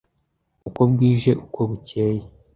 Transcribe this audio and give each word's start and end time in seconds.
uko 0.67 0.81
bwije 0.91 1.31
uko 1.43 1.59
bukeye 1.69 2.23